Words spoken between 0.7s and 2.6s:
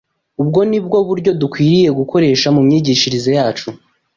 bwo buryo dukwiriye gukoresha